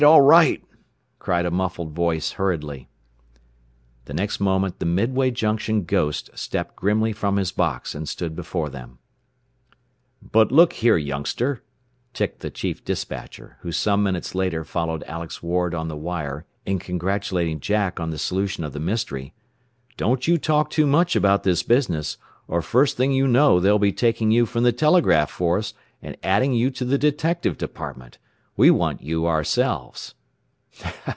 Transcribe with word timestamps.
All 0.03 0.21
right!" 0.23 0.63
cried 1.19 1.45
a 1.45 1.51
muffled 1.51 1.91
voice 1.91 2.31
hurriedly. 2.31 2.89
The 4.05 4.15
next 4.15 4.39
moment 4.39 4.79
the 4.79 4.85
Midway 4.87 5.29
Junction 5.29 5.83
"ghost" 5.85 6.31
stepped 6.33 6.75
grimly 6.75 7.13
from 7.13 7.37
his 7.37 7.51
box, 7.51 7.93
and 7.93 8.09
stood 8.09 8.35
before 8.35 8.71
them. 8.71 8.97
"But 10.19 10.51
look 10.51 10.73
here, 10.73 10.97
youngster," 10.97 11.61
ticked 12.15 12.39
the 12.39 12.49
chief 12.49 12.83
despatcher, 12.83 13.57
who 13.61 13.71
some 13.71 14.01
minutes 14.01 14.33
later 14.33 14.63
followed 14.65 15.03
Alex 15.05 15.43
Ward 15.43 15.75
on 15.75 15.87
the 15.87 15.95
wire 15.95 16.47
in 16.65 16.79
congratulating 16.79 17.59
Jack 17.59 17.99
on 17.99 18.09
the 18.09 18.17
solution 18.17 18.63
of 18.63 18.73
the 18.73 18.79
mystery, 18.79 19.35
"don't 19.97 20.27
you 20.27 20.39
talk 20.39 20.71
too 20.71 20.87
much 20.87 21.15
about 21.15 21.43
this 21.43 21.61
business, 21.61 22.17
or 22.47 22.63
first 22.63 22.97
thing 22.97 23.11
you 23.11 23.27
know 23.27 23.59
they'll 23.59 23.77
be 23.77 23.93
taking 23.93 24.31
you 24.31 24.47
from 24.47 24.63
the 24.63 24.71
telegraph 24.71 25.29
force, 25.29 25.75
and 26.01 26.17
adding 26.23 26.53
you 26.53 26.71
to 26.71 26.85
the 26.85 26.97
detective 26.97 27.55
department. 27.55 28.17
We 28.57 28.69
want 28.69 29.01
you 29.01 29.27
ourselves." 29.27 30.13